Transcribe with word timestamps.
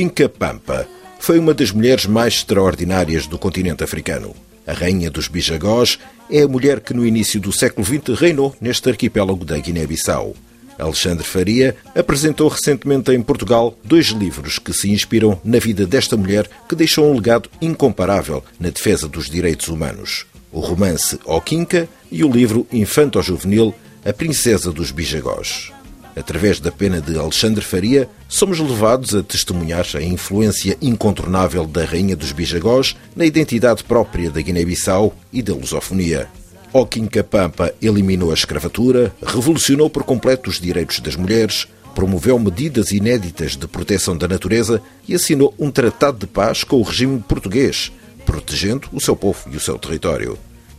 Oquinca 0.00 0.30
Pampa 0.30 0.88
foi 1.18 1.38
uma 1.38 1.52
das 1.52 1.72
mulheres 1.72 2.06
mais 2.06 2.32
extraordinárias 2.32 3.26
do 3.26 3.38
continente 3.38 3.84
africano. 3.84 4.34
A 4.66 4.72
rainha 4.72 5.10
dos 5.10 5.28
Bijagós 5.28 5.98
é 6.30 6.40
a 6.40 6.48
mulher 6.48 6.80
que 6.80 6.94
no 6.94 7.04
início 7.04 7.38
do 7.38 7.52
século 7.52 7.86
XX 7.86 8.18
reinou 8.18 8.56
neste 8.62 8.88
arquipélago 8.88 9.44
da 9.44 9.58
Guiné-Bissau. 9.58 10.34
Alexandre 10.78 11.22
Faria 11.22 11.76
apresentou 11.94 12.48
recentemente 12.48 13.12
em 13.12 13.20
Portugal 13.20 13.78
dois 13.84 14.06
livros 14.06 14.58
que 14.58 14.72
se 14.72 14.90
inspiram 14.90 15.38
na 15.44 15.58
vida 15.58 15.86
desta 15.86 16.16
mulher 16.16 16.48
que 16.66 16.74
deixou 16.74 17.10
um 17.10 17.14
legado 17.14 17.50
incomparável 17.60 18.42
na 18.58 18.70
defesa 18.70 19.06
dos 19.06 19.28
direitos 19.28 19.68
humanos. 19.68 20.24
O 20.50 20.60
romance 20.60 21.20
Oquinca 21.26 21.86
e 22.10 22.24
o 22.24 22.32
livro 22.32 22.66
infanto-juvenil 22.72 23.74
A 24.02 24.14
Princesa 24.14 24.72
dos 24.72 24.92
Bijagós. 24.92 25.70
Através 26.16 26.58
da 26.60 26.72
pena 26.72 27.00
de 27.00 27.16
Alexandre 27.18 27.64
Faria, 27.64 28.08
somos 28.28 28.58
levados 28.58 29.14
a 29.14 29.22
testemunhar 29.22 29.86
a 29.94 30.02
influência 30.02 30.76
incontornável 30.82 31.66
da 31.66 31.84
Rainha 31.84 32.16
dos 32.16 32.32
Bijagós 32.32 32.96
na 33.14 33.24
identidade 33.24 33.84
própria 33.84 34.30
da 34.30 34.40
Guiné-Bissau 34.40 35.14
e 35.32 35.40
da 35.42 35.54
lusofonia. 35.54 36.28
Oquim 36.72 37.06
Capampa 37.06 37.74
eliminou 37.82 38.30
a 38.30 38.34
escravatura, 38.34 39.12
revolucionou 39.24 39.90
por 39.90 40.04
completo 40.04 40.50
os 40.50 40.60
direitos 40.60 41.00
das 41.00 41.16
mulheres, 41.16 41.66
promoveu 41.94 42.38
medidas 42.38 42.92
inéditas 42.92 43.56
de 43.56 43.66
proteção 43.66 44.16
da 44.16 44.28
natureza 44.28 44.80
e 45.08 45.14
assinou 45.14 45.52
um 45.58 45.70
tratado 45.70 46.18
de 46.18 46.26
paz 46.26 46.62
com 46.62 46.76
o 46.76 46.82
regime 46.82 47.18
português, 47.20 47.90
protegendo 48.24 48.88
o 48.92 49.00
seu 49.00 49.16
povo 49.16 49.50
e 49.52 49.56
o 49.56 49.60
seu 49.60 49.78
território. 49.78 50.38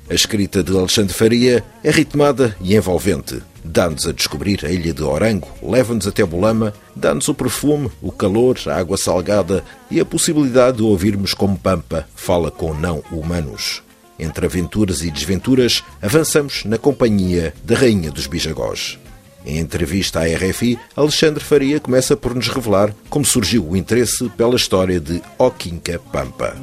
A 0.09 0.13
escrita 0.13 0.63
de 0.63 0.75
Alexandre 0.75 1.13
Faria 1.13 1.63
é 1.83 1.91
ritmada 1.91 2.55
e 2.61 2.75
envolvente. 2.75 3.41
Dá-nos 3.63 4.07
a 4.07 4.11
descobrir 4.11 4.65
a 4.65 4.71
ilha 4.71 4.93
de 4.93 5.03
Orango, 5.03 5.47
leva-nos 5.61 6.07
até 6.07 6.25
Bolama, 6.25 6.73
dá-nos 6.95 7.27
o 7.27 7.33
perfume, 7.33 7.91
o 8.01 8.11
calor, 8.11 8.57
a 8.67 8.75
água 8.75 8.97
salgada 8.97 9.63
e 9.89 9.99
a 9.99 10.05
possibilidade 10.05 10.77
de 10.77 10.83
ouvirmos 10.83 11.33
como 11.33 11.57
Pampa 11.57 12.07
fala 12.15 12.49
com 12.49 12.73
não 12.73 13.03
humanos. 13.11 13.83
Entre 14.17 14.45
aventuras 14.45 15.01
e 15.01 15.09
desventuras, 15.09 15.83
avançamos 16.01 16.63
na 16.65 16.77
companhia 16.77 17.53
da 17.63 17.75
Rainha 17.75 18.11
dos 18.11 18.27
Bijagós. 18.27 18.99
Em 19.45 19.57
entrevista 19.57 20.19
à 20.19 20.23
RFI, 20.23 20.77
Alexandre 20.95 21.43
Faria 21.43 21.79
começa 21.79 22.15
por 22.15 22.35
nos 22.35 22.47
revelar 22.47 22.93
como 23.09 23.25
surgiu 23.25 23.67
o 23.67 23.75
interesse 23.75 24.29
pela 24.29 24.55
história 24.55 24.99
de 24.99 25.21
Oquinca 25.39 25.99
Pampa. 26.11 26.55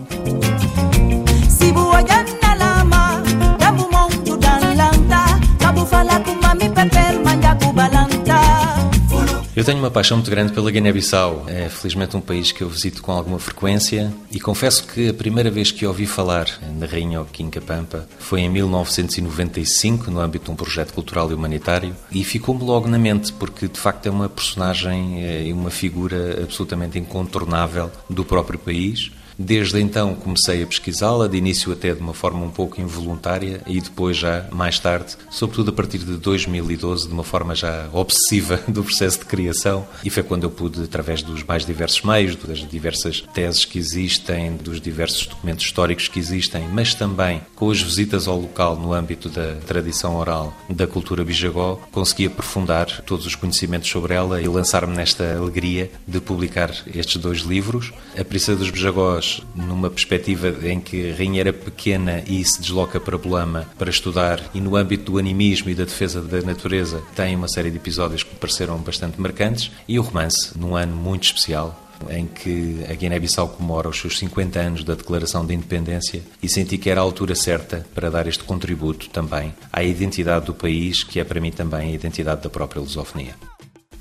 Eu 9.59 9.65
tenho 9.65 9.81
uma 9.81 9.91
paixão 9.91 10.19
muito 10.19 10.31
grande 10.31 10.53
pela 10.53 10.71
Guiné-Bissau. 10.71 11.47
É 11.49 11.69
felizmente 11.69 12.17
um 12.17 12.21
país 12.21 12.53
que 12.53 12.63
eu 12.63 12.69
visito 12.69 13.03
com 13.03 13.11
alguma 13.11 13.41
frequência 13.41 14.15
e 14.31 14.39
confesso 14.39 14.87
que 14.87 15.09
a 15.09 15.13
primeira 15.13 15.51
vez 15.51 15.73
que 15.73 15.85
ouvi 15.85 16.07
falar 16.07 16.47
na 16.79 16.87
Rainha 16.87 17.21
Oquinca 17.21 17.61
Pampa 17.61 18.09
foi 18.21 18.43
em 18.43 18.49
1995, 18.49 20.13
no 20.13 20.21
âmbito 20.21 20.45
de 20.45 20.53
um 20.53 20.55
projeto 20.55 20.95
cultural 20.95 21.29
e 21.33 21.35
humanitário, 21.35 21.97
e 22.13 22.23
ficou-me 22.23 22.63
logo 22.63 22.87
na 22.87 23.01
mente, 23.01 23.33
porque 23.33 23.67
de 23.67 23.81
facto 23.81 24.07
é 24.07 24.11
uma 24.13 24.29
personagem 24.29 25.25
eh, 25.25 25.47
e 25.47 25.53
uma 25.53 25.71
figura 25.71 26.41
absolutamente 26.41 26.97
incontornável 26.97 27.91
do 28.09 28.25
próprio 28.25 28.61
país 28.61 29.11
Desde 29.39 29.81
então 29.81 30.17
comecei 30.17 30.65
a 30.65 30.67
pesquisá-la, 30.67 31.29
de 31.29 31.37
início 31.37 31.73
até 31.73 31.95
de 31.95 32.01
uma 32.01 32.13
forma 32.13 32.45
um 32.45 32.51
pouco 32.51 32.81
involuntária 32.81 33.63
e 33.69 33.81
depois 33.81 34.17
já 34.17 34.47
mais 34.51 34.81
tarde, 34.81 35.17
sobretudo 35.31 35.71
a 35.71 35.73
partir 35.73 35.99
de 35.99 36.17
2012, 36.17 37.07
de 37.07 37.15
uma 37.15 37.23
forma 37.23 37.55
já 37.55 37.89
obsessiva 37.93 38.61
do 38.67 38.83
processo 38.83 39.21
de 39.21 39.27
criação. 39.27 39.87
E 40.05 40.11
foi 40.11 40.25
quando 40.25 40.43
eu 40.43 40.51
pude, 40.51 40.83
através 40.83 41.23
dos 41.23 41.45
mais 41.45 41.65
diversos 41.65 42.03
meios, 42.03 42.35
das 42.35 42.69
diversas 42.69 43.21
teses 43.33 43.65
que 43.65 43.79
existem, 43.79 44.57
dos 44.57 44.81
diversos 44.81 45.29
documentos 45.29 45.65
históricos 45.65 46.09
que 46.09 46.19
existem, 46.19 46.67
mas 46.73 46.93
também 46.93 47.41
com 47.55 47.71
as 47.71 47.81
visitas 47.81 48.27
ao 48.27 48.41
local 48.41 48.75
no 48.75 48.93
âmbito 48.93 49.29
da 49.29 49.55
tradição 49.67 50.17
oral 50.17 50.53
da 50.69 50.87
cultura 50.87 51.25
bijagó, 51.25 51.81
consegui 51.93 52.27
aprofundar 52.27 53.03
todos 53.03 53.25
os 53.25 53.37
conhecimentos 53.37 53.89
sobre 53.89 54.15
ela 54.15 54.43
e 54.43 54.49
lançar-me 54.49 54.97
nesta 54.97 55.37
alegria 55.37 55.93
de 56.09 56.21
publicar 56.21 56.75
estes 56.93 57.19
dois 57.19 57.39
livros. 57.41 57.93
A 58.19 58.25
Princesa 58.25 58.59
dos 58.59 58.71
Bijagós 58.71 59.28
numa 59.55 59.91
perspectiva 59.91 60.49
em 60.69 60.81
que 60.81 61.11
rainha 61.13 61.41
era 61.41 61.53
pequena 61.53 62.23
e 62.27 62.45
se 62.45 62.61
desloca 62.61 63.01
para 63.01 63.19
Bolama 63.19 63.69
para 63.79 63.91
estudar, 63.91 64.43
e 64.55 64.61
no 64.61 64.77
âmbito 64.77 65.13
do 65.13 65.19
animismo 65.19 65.71
e 65.71 65.75
da 65.75 65.85
defesa 65.85 66.21
da 66.21 66.41
natureza, 66.41 67.03
tem 67.15 67.37
uma 67.37 67.49
série 67.49 67.71
de 67.71 67.77
episódios 67.77 68.23
que 68.23 68.31
me 68.31 68.39
pareceram 68.39 68.79
bastante 68.79 69.21
marcantes, 69.21 69.71
e 69.87 69.99
o 69.99 70.03
romance, 70.03 70.57
num 70.59 70.77
ano 70.77 70.97
muito 70.97 71.25
especial, 71.25 71.89
em 72.11 72.27
que 72.27 72.85
a 72.89 72.95
Guiné-Bissau 72.95 73.49
comemora 73.49 73.89
os 73.89 73.99
seus 73.99 74.19
50 74.19 74.59
anos 74.59 74.85
da 74.85 74.95
Declaração 74.95 75.45
de 75.45 75.55
Independência 75.55 76.23
e 76.43 76.49
senti 76.49 76.79
que 76.79 76.91
era 76.91 77.01
a 77.01 77.03
altura 77.03 77.35
certa 77.35 77.85
para 77.95 78.11
dar 78.11 78.27
este 78.27 78.45
contributo 78.45 79.09
também 79.11 79.53
à 79.73 79.83
identidade 79.83 80.47
do 80.47 80.55
país, 80.55 81.03
que 81.03 81.19
é 81.19 81.25
para 81.25 81.41
mim 81.41 81.51
também 81.51 81.91
a 81.91 81.95
identidade 81.95 82.43
da 82.43 82.51
própria 82.51 82.81
lusofonia. 82.81 83.35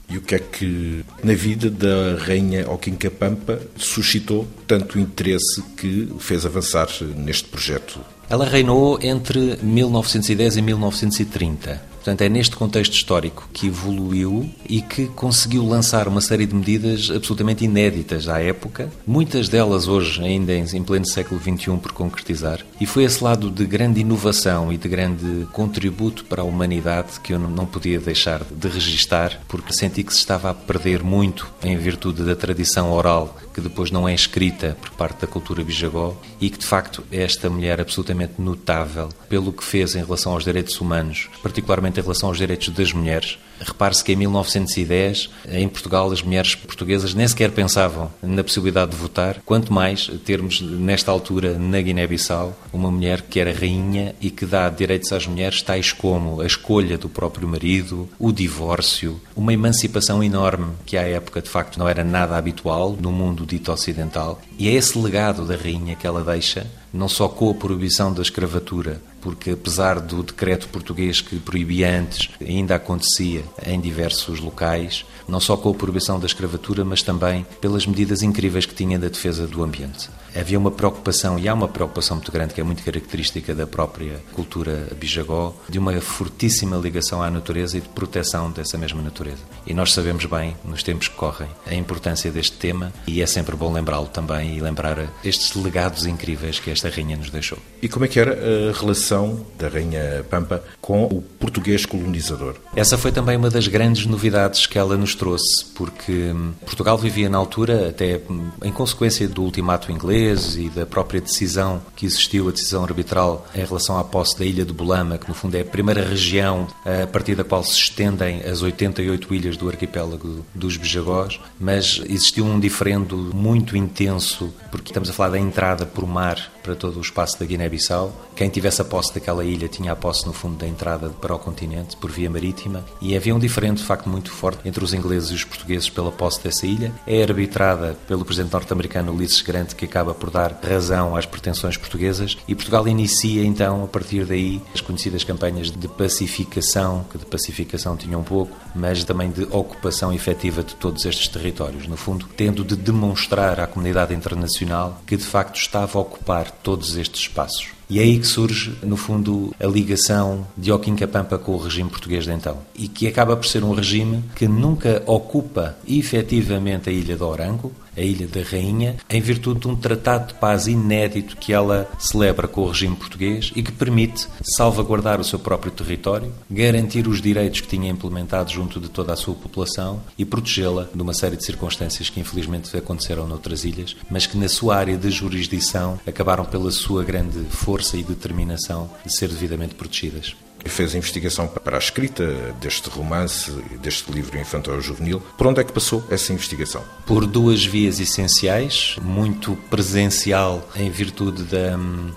E 0.09 0.18
o 0.18 0.22
que 0.22 0.35
é 0.35 0.40
que 0.40 1.03
na 1.23 1.34
vida 1.34 1.69
da 1.69 2.16
rainha 2.23 2.69
Oquinca 2.69 3.12
Pampa 3.12 3.62
suscitou 3.75 4.47
tanto 4.66 4.97
interesse 4.97 5.62
que 5.75 6.09
fez 6.19 6.45
avançar 6.45 6.88
neste 7.16 7.50
projeto? 7.50 8.00
Ela 8.29 8.45
reinou 8.45 9.00
entre 9.01 9.57
1910 9.62 10.57
e 10.57 10.62
1930 10.62 11.96
Portanto, 12.07 12.22
é 12.22 12.29
neste 12.29 12.56
contexto 12.56 12.94
histórico 12.94 13.50
que 13.51 13.68
evoluiu 13.68 14.50
e 14.66 14.81
que 14.81 15.07
conseguiu 15.07 15.68
lançar 15.68 16.07
uma 16.07 16.22
série 16.22 16.45
de 16.45 16.56
medidas 16.56 17.12
absolutamente 17.13 17.66
inéditas 17.66 18.29
à 18.29 18.40
época, 18.41 18.90
muitas 19.06 19.50
delas 19.50 19.90
hoje 19.90 20.23
ainda 20.23 20.53
em 20.53 20.84
pleno 20.84 21.06
século 21.06 21.38
XXI 21.38 21.75
por 21.75 21.91
concretizar. 21.91 22.66
E 22.79 22.85
foi 22.85 23.03
esse 23.03 23.22
lado 23.22 23.51
de 23.51 23.66
grande 23.66 24.00
inovação 24.00 24.72
e 24.72 24.78
de 24.78 24.88
grande 24.88 25.45
contributo 25.51 26.23
para 26.23 26.44
a 26.44 26.45
humanidade 26.45 27.19
que 27.19 27.34
eu 27.34 27.40
não 27.40 27.66
podia 27.66 28.00
deixar 28.00 28.41
de 28.41 28.69
registar, 28.69 29.41
porque 29.45 29.74
senti 29.74 30.01
que 30.01 30.13
se 30.13 30.19
estava 30.19 30.50
a 30.50 30.53
perder 30.53 31.03
muito 31.03 31.51
em 31.62 31.75
virtude 31.75 32.24
da 32.24 32.38
tradição 32.38 32.94
oral 32.94 33.35
que 33.57 33.62
depois 33.62 33.89
não 33.89 34.07
é 34.07 34.13
escrita 34.13 34.78
por 34.79 34.91
parte 34.91 35.22
da 35.22 35.28
cultura 35.28 35.63
bijagó 35.63 36.16
e 36.39 36.47
que 36.47 36.59
de 36.59 36.66
facto 36.66 37.03
é 37.12 37.24
esta 37.24 37.50
mulher 37.50 37.81
absolutamente 37.81 38.34
notável 38.38 39.09
pelo 39.28 39.51
que 39.51 39.63
fez 39.63 39.95
em 39.95 40.03
relação 40.03 40.34
aos 40.34 40.44
direitos 40.44 40.79
humanos, 40.79 41.28
particularmente 41.41 41.96
em 41.97 42.01
relação 42.01 42.29
aos 42.29 42.37
direitos 42.37 42.69
das 42.69 42.93
mulheres. 42.93 43.37
Repare-se 43.59 44.03
que 44.03 44.13
em 44.13 44.15
1910, 44.15 45.29
em 45.49 45.67
Portugal, 45.67 46.11
as 46.11 46.21
mulheres 46.21 46.55
portuguesas 46.55 47.13
nem 47.13 47.27
sequer 47.27 47.51
pensavam 47.51 48.11
na 48.21 48.43
possibilidade 48.43 48.91
de 48.91 48.97
votar, 48.97 49.41
quanto 49.45 49.73
mais 49.73 50.07
termos, 50.25 50.61
nesta 50.61 51.11
altura, 51.11 51.57
na 51.57 51.81
Guiné-Bissau, 51.81 52.55
uma 52.71 52.91
mulher 52.91 53.21
que 53.21 53.39
era 53.39 53.51
rainha 53.51 54.15
e 54.21 54.29
que 54.29 54.45
dá 54.45 54.69
direitos 54.69 55.11
às 55.11 55.25
mulheres 55.25 55.61
tais 55.61 55.91
como 55.91 56.41
a 56.41 56.45
escolha 56.45 56.97
do 56.97 57.09
próprio 57.09 57.47
marido, 57.47 58.07
o 58.19 58.31
divórcio, 58.31 59.19
uma 59.35 59.53
emancipação 59.53 60.23
enorme 60.23 60.73
que 60.85 60.97
à 60.97 61.01
época, 61.01 61.41
de 61.41 61.49
facto, 61.49 61.79
não 61.79 61.89
era 61.89 62.03
nada 62.03 62.37
habitual 62.37 62.95
no 62.99 63.11
mundo 63.11 63.45
dito 63.45 63.71
ocidental. 63.71 64.39
E 64.57 64.67
é 64.67 64.73
esse 64.73 64.97
legado 64.97 65.45
da 65.45 65.55
rainha 65.55 65.95
que 65.95 66.05
ela 66.05 66.23
deixa 66.23 66.67
não 66.93 67.07
só 67.09 67.27
com 67.27 67.49
a 67.49 67.53
proibição 67.53 68.13
da 68.13 68.21
escravatura, 68.21 69.01
porque 69.21 69.51
apesar 69.51 69.99
do 69.99 70.23
decreto 70.23 70.67
português 70.69 71.21
que 71.21 71.37
proibia 71.37 71.99
antes, 71.99 72.29
ainda 72.41 72.75
acontecia 72.75 73.43
em 73.65 73.79
diversos 73.79 74.39
locais, 74.39 75.05
não 75.27 75.39
só 75.39 75.57
com 75.57 75.69
a 75.69 75.73
proibição 75.73 76.19
da 76.19 76.25
escravatura, 76.25 76.85
mas 76.85 77.01
também 77.01 77.45
pelas 77.59 77.85
medidas 77.85 78.21
incríveis 78.21 78.65
que 78.65 78.73
tinha 78.73 78.97
da 78.97 79.09
defesa 79.09 79.45
do 79.45 79.63
ambiente. 79.63 80.09
Havia 80.39 80.60
uma 80.60 80.69
preocupação, 80.69 81.39
e 81.39 81.48
há 81.48 81.54
uma 81.54 81.68
preocupação 81.68 82.18
muito 82.18 82.31
grande, 82.31 82.54
que 82.54 82.62
é 82.62 82.63
muito 82.63 82.84
característica 82.84 83.56
da 83.56 83.66
própria 83.66 84.22
cultura 84.34 84.88
bijagó, 84.95 85.56
de 85.68 85.80
uma 85.80 86.00
fortíssima 86.00 86.78
ligação 86.78 87.24
à 87.24 87.31
natureza 87.31 87.78
e 87.78 87.81
de 87.81 87.89
proteção 87.89 88.51
dessa 88.51 88.78
mesma 88.78 89.01
natureza. 89.01 89.42
E 89.66 89.74
nós 89.74 89.94
sabemos 89.94 90.25
bem, 90.25 90.56
nos 90.63 90.84
tempos 90.84 91.07
que 91.07 91.16
correm, 91.16 91.50
a 91.66 91.74
importância 91.74 92.31
deste 92.31 92.56
tema, 92.56 92.94
e 93.07 93.19
é 93.19 93.25
sempre 93.25 93.56
bom 93.56 93.74
lembrá-lo 93.74 94.06
também 94.06 94.56
e 94.56 94.62
lembrar 94.62 95.07
estes 95.24 95.56
legados 95.56 96.06
incríveis 96.06 96.60
que 96.60 96.69
esta 96.69 96.88
rainha 96.88 97.18
nos 97.18 97.31
deixou. 97.31 97.57
E 97.81 97.89
como 97.89 98.06
é 98.06 98.07
que 98.07 98.19
era 98.19 98.38
a 98.69 98.80
relação 98.80 99.44
da 99.57 99.68
rainha 99.68 100.24
Pampa 100.30 100.63
com 100.80 101.06
o 101.06 101.22
português 101.22 101.84
colonizador? 101.84 102.56
Essa 102.75 102.98
foi 102.98 103.12
também 103.12 103.38
uma 103.38 103.50
das 103.50 103.68
grandes 103.68 104.06
novidades 104.06 104.68
que 104.68 104.78
ela 104.78 104.95
nos 104.95 105.16
trouxe, 105.16 105.66
porque 105.74 106.12
hum, 106.12 106.54
Portugal 106.62 106.98
vivia 106.98 107.28
na 107.28 107.39
altura, 107.39 107.89
até 107.89 108.22
hum, 108.30 108.50
em 108.63 108.72
consequência 108.72 109.28
do 109.28 109.42
ultimato 109.42 109.92
inglês 109.92 110.26
e 110.27 110.69
da 110.69 110.85
própria 110.85 111.21
decisão 111.21 111.81
que 111.95 112.06
existiu, 112.06 112.50
a 112.50 112.51
decisão 112.51 112.83
arbitral 112.83 113.45
em 113.56 113.63
relação 113.63 113.97
à 113.97 114.03
posse 114.03 114.38
da 114.38 114.45
ilha 114.45 114.65
de 114.65 114.74
Bolama, 114.74 115.18
que 115.18 115.27
no 115.27 115.33
fundo 115.33 115.56
é 115.56 115.62
a 115.62 115.65
primeira 115.65 116.03
região 116.03 116.68
a 116.85 117.07
partir 117.07 117.35
da 117.35 117.44
qual 117.44 117.63
se 117.63 117.74
estendem 117.74 118.41
as 118.41 118.62
88 118.62 119.33
ilhas 119.33 119.57
do 119.57 119.69
arquipélago 119.69 120.45
dos 120.53 120.75
Bijagós, 120.77 121.39
mas 121.59 122.01
existiu 122.09 122.45
um 122.45 122.59
diferendo 122.59 123.15
muito 123.33 123.77
intenso, 123.77 124.53
porque 124.71 124.89
estamos 124.89 125.09
a 125.09 125.13
falar 125.13 125.31
da 125.31 125.39
entrada 125.39 125.85
por 125.85 126.06
mar 126.06 126.51
para 126.67 126.75
todo 126.75 126.97
o 126.97 127.01
espaço 127.01 127.39
da 127.39 127.45
Guiné-Bissau. 127.45 128.11
Quem 128.35 128.49
tivesse 128.49 128.81
a 128.81 128.85
posse 128.85 129.13
daquela 129.13 129.45
ilha 129.45 129.69
tinha 129.69 129.93
a 129.93 129.95
posse, 129.95 130.27
no 130.27 130.33
fundo, 130.33 130.57
da 130.57 130.67
entrada 130.67 131.09
para 131.09 131.33
o 131.33 131.39
continente, 131.39 131.95
por 131.95 132.11
via 132.11 132.29
marítima, 132.29 132.83
e 132.99 133.15
havia 133.15 133.33
um 133.33 133.39
diferente, 133.39 133.77
de 133.77 133.85
facto, 133.85 134.09
muito 134.09 134.29
forte 134.29 134.67
entre 134.67 134.83
os 134.83 134.93
ingleses 134.93 135.31
e 135.31 135.35
os 135.35 135.45
portugueses 135.45 135.89
pela 135.89 136.11
posse 136.11 136.43
dessa 136.43 136.67
ilha. 136.67 136.91
É 137.07 137.23
arbitrada 137.23 137.97
pelo 138.05 138.25
presidente 138.25 138.51
norte-americano 138.51 139.13
Ulisses 139.13 139.41
Grant, 139.41 139.75
que 139.75 139.85
acaba 139.85 140.13
por 140.13 140.29
dar 140.29 140.59
razão 140.61 141.15
às 141.15 141.25
pretensões 141.25 141.77
portuguesas, 141.77 142.37
e 142.45 142.53
Portugal 142.53 142.85
inicia, 142.85 143.45
então, 143.45 143.85
a 143.85 143.87
partir 143.87 144.25
daí, 144.25 144.61
as 144.73 144.81
conhecidas 144.81 145.23
campanhas 145.23 145.71
de 145.71 145.87
pacificação, 145.87 147.05
que 147.09 147.17
de 147.17 147.25
pacificação 147.25 147.95
tinham 147.95 148.19
um 148.19 148.25
pouco, 148.25 148.51
mas 148.75 149.05
também 149.05 149.31
de 149.31 149.43
ocupação 149.43 150.11
efetiva 150.11 150.61
de 150.63 150.75
todos 150.75 151.05
estes 151.05 151.29
territórios. 151.29 151.87
No 151.87 151.95
fundo, 151.95 152.27
tendo 152.35 152.65
de 152.65 152.75
demonstrar 152.75 153.57
à 153.57 153.67
comunidade 153.67 154.13
internacional 154.13 155.01
que, 155.07 155.15
de 155.15 155.23
facto, 155.23 155.55
estava 155.55 155.97
a 155.97 156.01
ocupar 156.01 156.56
todos 156.63 156.95
estes 156.95 157.21
espaços. 157.21 157.76
E 157.89 158.00
é 158.00 158.04
aí 158.04 158.19
que 158.19 158.28
surge, 158.28 158.75
no 158.84 158.98
fundo, 158.98 159.56
a 159.60 159.66
ligação 159.66 160.45
de 160.57 160.72
Capampa 160.98 161.38
com 161.38 161.54
o 161.54 161.57
regime 161.57 161.89
português 161.89 162.25
de 162.25 162.31
então. 162.31 162.57
E 162.75 162.88
que 162.88 163.07
acaba 163.07 163.38
por 163.38 163.45
ser 163.45 163.63
um 163.63 163.74
regime 163.74 164.24
que 164.36 164.48
nunca 164.48 165.01
ocupa 165.06 165.78
efetivamente 165.88 166.89
a 166.89 166.94
ilha 166.94 167.16
de 167.16 167.24
Orango, 167.24 167.72
a 167.95 168.01
Ilha 168.01 168.28
da 168.28 168.42
Rainha, 168.44 168.95
em 169.10 169.19
virtude 169.19 169.62
de 169.62 169.68
um 169.68 169.75
tratado 169.75 170.28
de 170.28 170.34
paz 170.36 170.68
inédito 170.68 171.36
que 171.36 171.51
ela 171.51 171.89
celebra 171.98 172.48
com 172.48 172.62
o 172.62 172.68
regime 172.68 172.95
português 172.95 173.51
e 173.56 173.63
que 173.63 173.72
permite 173.72 174.28
salvaguardar 174.42 175.19
o 175.19 175.24
seu 175.24 175.39
próprio 175.39 175.72
território, 175.72 176.31
garantir 176.48 177.07
os 177.07 177.19
direitos 177.19 177.62
que 177.62 177.68
tinha 177.68 177.89
implementado 177.89 178.51
junto 178.51 178.80
de 178.80 178.88
toda 178.88 179.13
a 179.13 179.16
sua 179.16 179.34
população 179.34 180.00
e 180.16 180.24
protegê-la 180.24 180.88
de 180.94 181.01
uma 181.01 181.13
série 181.13 181.38
de 181.38 181.44
circunstâncias 181.44 182.07
que 182.07 182.19
infelizmente 182.19 182.75
aconteceram 182.78 183.25
noutras 183.25 183.66
ilhas, 183.66 183.95
mas 184.12 184.28
que 184.28 184.38
na 184.38 184.48
sua 184.48 184.75
área 184.75 184.95
de 184.95 185.10
jurisdição 185.10 186.00
acabaram 186.06 186.45
pela 186.45 186.69
sua 186.69 187.04
grande 187.04 187.39
força 187.50 187.76
e 187.97 188.03
determinação 188.03 188.89
de 189.06 189.12
ser 189.12 189.29
devidamente 189.29 189.75
protegidas 189.75 190.35
fez 190.67 190.93
a 190.93 190.97
investigação 190.97 191.47
para 191.47 191.77
a 191.77 191.79
escrita 191.79 192.25
deste 192.59 192.89
romance, 192.89 193.51
deste 193.81 194.11
livro 194.11 194.37
infantil 194.39 194.79
juvenil. 194.81 195.21
Por 195.37 195.47
onde 195.47 195.61
é 195.61 195.63
que 195.63 195.71
passou 195.71 196.03
essa 196.09 196.33
investigação? 196.33 196.83
Por 197.05 197.25
duas 197.25 197.65
vias 197.65 197.99
essenciais, 197.99 198.95
muito 199.01 199.55
presencial 199.69 200.67
em 200.75 200.89
virtude 200.89 201.43
da, 201.43 201.75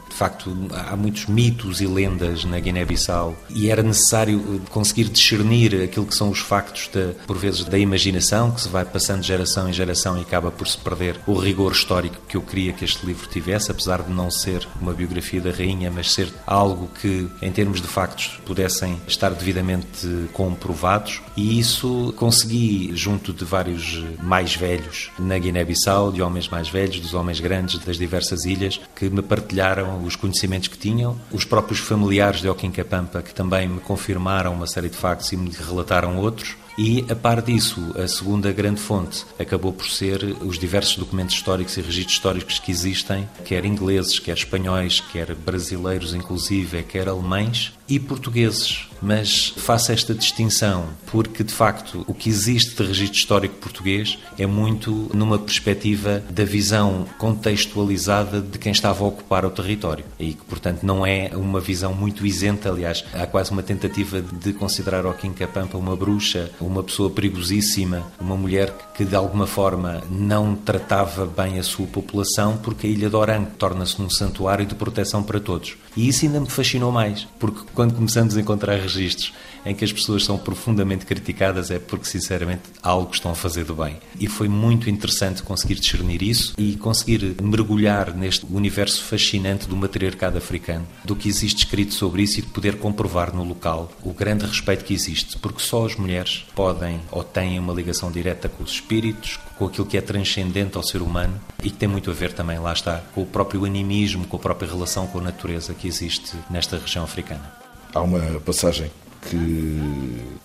de 0.09 0.15
facto, 0.15 0.55
há 0.73 0.97
muitos 0.97 1.27
mitos 1.27 1.81
e 1.81 1.87
lendas 1.87 2.45
na 2.45 2.59
Guiné-Bissau 2.59 3.37
e 3.51 3.71
era 3.71 3.83
necessário 3.83 4.61
conseguir 4.71 5.05
discernir 5.05 5.83
aquilo 5.83 6.07
que 6.07 6.15
são 6.15 6.31
os 6.31 6.41
factos, 6.41 6.89
de, 6.93 7.15
por 7.27 7.37
vezes, 7.37 7.65
da 7.65 7.79
imaginação, 7.79 8.51
que 8.51 8.61
se 8.61 8.69
vai 8.69 8.85
passando 8.85 9.21
de 9.21 9.29
geração 9.29 9.69
em 9.69 9.73
geração 9.73 10.19
e 10.19 10.23
acaba 10.23 10.51
por 10.51 10.67
se 10.67 10.79
perder 10.79 11.21
o 11.27 11.35
rigor 11.35 11.73
histórico 11.73 12.17
que 12.29 12.37
eu 12.37 12.43
queria 12.43 12.73
que 12.73 12.85
este 12.85 13.05
livro 13.07 13.29
tivesse, 13.29 13.71
apesar 13.71 14.03
de 14.03 14.13
não 14.13 14.31
ser 14.31 14.67
uma 14.81 14.93
biografia 14.93 15.41
da 15.41 15.51
rainha, 15.51 15.91
mas 15.91 16.13
ser 16.13 16.33
algo 16.47 16.89
que, 17.01 17.29
em 17.41 17.53
termos 17.53 17.81
de 17.81 17.87
factos, 17.87 18.40
pudessem 18.41 19.01
estar 19.07 19.31
devidamente 19.31 20.29
comprovados 20.33 21.21
e 21.37 21.59
isso 21.59 22.13
consegui 22.17 22.91
junto 22.95 23.33
de 23.33 23.45
vários 23.45 24.03
mais 24.23 24.55
velhos 24.55 25.11
na 25.19 25.39
Guiné-Bissau, 25.39 26.13
de 26.13 26.23
homens 26.23 26.49
mais 26.49 26.69
velhos, 26.69 27.01
dos 27.01 27.15
homens 27.15 27.41
grandes 27.41 27.79
das 27.79 27.97
diversas 27.97 28.45
ilhas, 28.45 28.81
que 28.95 29.09
me 29.09 29.23
partilharam 29.23 30.03
os 30.05 30.17
conhecimentos 30.17 30.69
que 30.69 30.79
tinham, 30.79 31.19
os 31.31 31.45
próprios 31.45 31.81
familiares 31.81 32.41
de 32.41 32.47
Joaquim 32.47 32.71
Capampa 32.71 33.23
que 33.23 33.35
também 33.35 33.69
me 33.69 33.81
confirmaram 33.81 34.53
uma 34.53 34.67
série 34.67 34.89
de 34.89 34.97
factos 34.97 35.33
e 35.33 35.37
me 35.37 35.51
relataram 35.51 36.19
outros. 36.19 36.57
E, 36.79 37.05
a 37.11 37.17
par 37.17 37.43
disso, 37.43 37.95
a 38.03 38.09
segunda 38.09 38.51
grande 38.53 38.81
fonte 38.81 39.25
acabou 39.39 39.73
por 39.73 39.87
ser 39.87 40.23
os 40.41 40.59
diversos 40.59 40.97
documentos 40.97 41.35
históricos 41.35 41.77
e 41.77 41.83
registros 41.83 42.15
históricos 42.15 42.59
que 42.59 42.71
existem, 42.71 43.29
quer 43.45 43.65
ingleses, 43.65 44.19
quer 44.19 44.35
espanhóis, 44.35 45.01
quer 45.13 45.35
brasileiros, 45.35 46.15
inclusive, 46.15 46.83
quer 46.85 47.09
alemães 47.09 47.73
e 47.91 47.99
portugueses 47.99 48.91
mas 49.01 49.55
faço 49.57 49.93
esta 49.93 50.15
distinção 50.15 50.89
porque, 51.07 51.43
de 51.43 51.53
facto, 51.53 52.05
o 52.07 52.15
que 52.15 52.29
existe 52.29 52.77
de 52.77 52.83
registro 52.87 53.19
histórico 53.19 53.57
português 53.57 54.19
é 54.39 54.47
muito 54.47 55.11
numa 55.15 55.39
perspectiva 55.39 56.23
da 56.31 56.45
visão 56.45 57.07
contextualizada 57.19 58.41
de 58.41 58.59
quem 58.59 58.73
estava 58.73 59.03
a 59.05 59.09
ocupar 59.09 59.45
o 59.45 59.51
território 59.51 60.05
e 60.19 60.35
que, 60.35 60.45
portanto, 60.45 60.83
não 60.83 61.05
é 61.05 61.31
uma 61.35 61.61
visão 61.61 61.95
muito 61.95 62.27
isenta. 62.27 62.71
Aliás, 62.71 63.05
há 63.13 63.27
quase 63.27 63.51
uma 63.51 63.63
tentativa 63.63 64.21
de 64.21 64.53
considerar 64.53 65.03
Joaquim 65.03 65.33
Capampa 65.33 65.79
uma 65.79 65.97
bruxa, 65.97 66.51
uma 66.61 66.83
pessoa 66.83 67.11
perigosíssima, 67.11 68.07
uma 68.21 68.37
mulher 68.37 68.73
que, 68.95 69.05
de 69.05 69.17
alguma 69.17 69.47
forma, 69.47 70.03
não 70.11 70.55
tratava 70.55 71.27
bem 71.27 71.59
a 71.59 71.63
sua 71.63 71.87
população 71.87 72.57
porque 72.59 72.87
a 72.87 72.91
Ilha 72.91 73.09
de 73.09 73.17
Orango 73.17 73.51
torna-se 73.59 74.01
um 74.01 74.11
santuário 74.11 74.67
de 74.67 74.75
proteção 74.75 75.23
para 75.23 75.41
todos. 75.41 75.77
E 75.97 76.09
isso 76.09 76.25
ainda 76.25 76.41
me 76.41 76.49
fascinou 76.49 76.93
mais, 76.93 77.27
porque 77.39 77.61
quando 77.75 77.95
começamos 77.95 78.37
a 78.37 78.41
encontrar 78.41 78.77
registros 78.77 79.33
em 79.65 79.75
que 79.75 79.85
as 79.85 79.93
pessoas 79.93 80.25
são 80.25 80.39
profundamente 80.39 81.05
criticadas 81.05 81.71
é 81.71 81.79
porque, 81.79 82.07
sinceramente, 82.07 82.63
algo 82.83 83.13
estão 83.13 83.31
a 83.31 83.35
fazer 83.35 83.65
do 83.65 83.75
bem. 83.75 83.97
E 84.19 84.27
foi 84.27 84.49
muito 84.49 84.89
interessante 84.89 85.43
conseguir 85.43 85.75
discernir 85.75 86.23
isso 86.23 86.55
e 86.57 86.77
conseguir 86.77 87.37
mergulhar 87.43 88.15
neste 88.15 88.47
universo 88.47 89.03
fascinante 89.03 89.69
do 89.69 89.77
matriarcado 89.77 90.39
africano, 90.39 90.87
do 91.05 91.17
que 91.17 91.29
existe 91.29 91.65
escrito 91.65 91.95
sobre 91.95 92.23
isso 92.23 92.39
e 92.39 92.43
de 92.43 92.49
poder 92.49 92.77
comprovar 92.79 93.35
no 93.35 93.45
local 93.45 93.93
o 94.03 94.13
grande 94.13 94.47
respeito 94.47 94.85
que 94.85 94.95
existe, 94.95 95.39
porque 95.39 95.61
só 95.61 95.87
as 95.87 95.97
mulheres 95.97 96.47
podem 96.55 97.01
ou 97.11 97.23
têm 97.23 97.59
uma 97.59 97.75
ligação 97.75 98.11
direta 98.11 98.49
com 98.49 98.63
os 98.63 98.73
espíritos, 98.73 99.39
com 99.61 99.67
aquilo 99.67 99.87
que 99.87 99.99
é 99.99 100.01
transcendente 100.01 100.79
ao 100.79 100.83
ser 100.83 101.03
humano 101.03 101.39
e 101.63 101.71
que 101.71 101.77
tem 101.77 101.87
muito 101.87 102.11
a 102.11 102.15
ver 102.15 102.33
também, 102.33 102.59
lá 102.59 102.73
está, 102.73 103.03
com 103.15 103.21
o 103.21 103.27
próprio 103.27 103.67
animismo, 103.67 104.27
com 104.27 104.39
a 104.39 104.41
própria 104.41 104.67
relação 104.67 105.07
com 105.07 105.19
a 105.19 105.21
natureza 105.21 105.75
que 105.75 105.87
existe 105.87 106.35
nesta 106.49 106.79
região 106.79 107.05
africana. 107.05 107.53
Há 107.93 108.01
uma 108.01 108.41
passagem 108.41 108.91
que 109.23 109.81